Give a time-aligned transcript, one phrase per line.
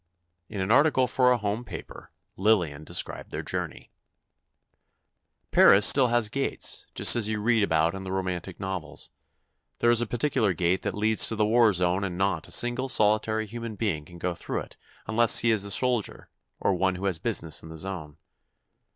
[0.49, 3.91] In an article for a home paper, Lillian described their journey:
[5.51, 9.11] Paris still has gates, just as you read about in the romantic novels.
[9.77, 12.89] There is a particular gate that leads to the war zone and not a single,
[12.89, 16.29] solitary human being can go through it unless he is a soldier,
[16.59, 18.17] or one who has business in the zone.